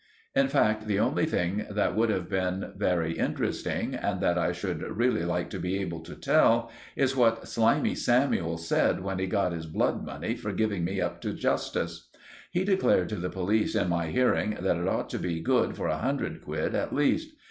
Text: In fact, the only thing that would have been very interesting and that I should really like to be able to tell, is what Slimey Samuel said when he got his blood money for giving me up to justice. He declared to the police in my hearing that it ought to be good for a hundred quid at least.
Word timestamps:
In 0.35 0.47
fact, 0.47 0.87
the 0.87 0.97
only 0.99 1.27
thing 1.27 1.63
that 1.69 1.95
would 1.95 2.09
have 2.09 2.27
been 2.27 2.73
very 2.75 3.13
interesting 3.19 3.93
and 3.93 4.19
that 4.19 4.35
I 4.35 4.51
should 4.51 4.81
really 4.81 5.23
like 5.23 5.51
to 5.51 5.59
be 5.59 5.77
able 5.79 5.99
to 5.99 6.15
tell, 6.15 6.71
is 6.95 7.15
what 7.15 7.43
Slimey 7.47 7.93
Samuel 7.95 8.57
said 8.57 9.03
when 9.03 9.19
he 9.19 9.27
got 9.27 9.51
his 9.51 9.67
blood 9.67 10.03
money 10.03 10.35
for 10.35 10.53
giving 10.53 10.83
me 10.83 10.99
up 10.99 11.21
to 11.21 11.33
justice. 11.33 12.09
He 12.49 12.63
declared 12.63 13.09
to 13.09 13.17
the 13.17 13.29
police 13.29 13.75
in 13.75 13.89
my 13.89 14.07
hearing 14.07 14.57
that 14.59 14.75
it 14.77 14.87
ought 14.87 15.11
to 15.11 15.19
be 15.19 15.39
good 15.39 15.75
for 15.75 15.85
a 15.85 15.99
hundred 15.99 16.41
quid 16.41 16.73
at 16.73 16.95
least. 16.95 17.35